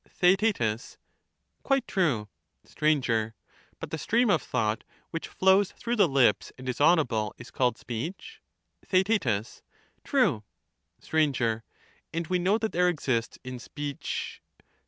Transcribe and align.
Theaet. 0.09 0.59
Quite 1.61 1.87
true. 1.87 2.27
Str. 2.63 2.85
But 3.79 3.91
the 3.91 3.99
stream 3.99 4.31
of 4.31 4.41
thought 4.41 4.83
which 5.11 5.27
flows 5.27 5.71
through 5.73 5.95
the 5.95 6.07
lips 6.07 6.51
and 6.57 6.67
is 6.67 6.81
audible 6.81 7.35
is 7.37 7.51
called 7.51 7.77
speech? 7.77 8.41
Theaet. 8.83 9.61
True. 10.03 10.43
Str. 10.99 11.17
And 12.11 12.27
we 12.31 12.39
know 12.39 12.57
that 12.57 12.71
there 12.71 12.89
exists 12.89 13.37
in 13.43 13.59
speech 13.59 14.41